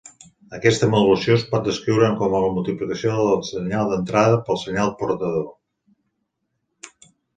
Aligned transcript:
Aquesta 0.59 0.87
modulació 0.93 1.35
es 1.39 1.43
pot 1.51 1.67
descriure 1.67 2.07
com 2.21 2.33
la 2.35 2.39
multiplicació 2.55 3.17
del 3.27 3.43
senyal 3.51 3.91
d'entrada 3.93 4.41
pel 4.49 4.61
senyal 4.63 4.93
portador. 5.03 5.45